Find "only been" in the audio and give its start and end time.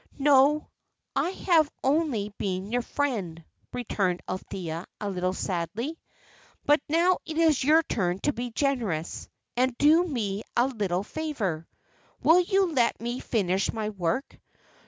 1.83-2.71